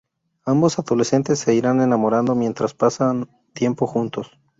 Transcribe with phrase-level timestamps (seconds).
[0.45, 4.31] Ambos adolescentes se irán enamorando mientras pasan tiempo juntos.